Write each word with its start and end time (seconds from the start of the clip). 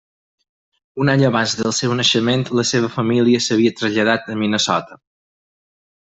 Un 1.03 1.11
any 1.11 1.25
abans 1.27 1.51
del 1.59 1.75
seu 1.81 1.93
naixement, 1.99 2.45
la 2.61 2.65
seva 2.71 2.89
família 2.97 3.41
s'havia 3.49 3.73
traslladat 3.83 4.25
de 4.31 4.39
Minnesota. 4.45 4.99